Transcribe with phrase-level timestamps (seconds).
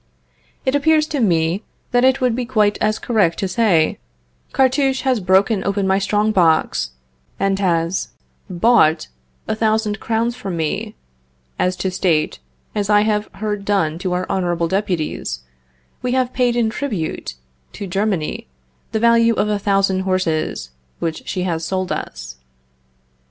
[0.65, 3.99] It appears to me that it would be quite as correct to say,
[4.51, 6.93] Cartouche has broken open my strong box,
[7.39, 8.07] and, has
[8.49, 9.09] bought
[9.47, 10.95] a thousand crowns from me,
[11.59, 12.39] as to state,
[12.73, 15.41] as I have heard done to our honorable deputies,
[16.01, 17.35] We have paid in tribute
[17.73, 18.47] to Germany
[18.93, 22.37] the value of a thousand horses which she has sold us.